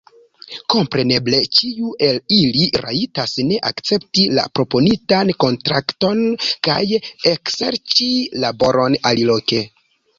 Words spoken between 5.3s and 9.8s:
kontrakton kaj ekserĉi laboron aliloke.